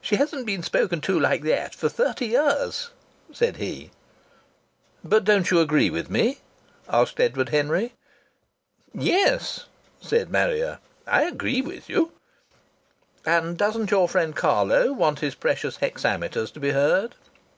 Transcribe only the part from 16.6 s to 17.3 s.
be heard?"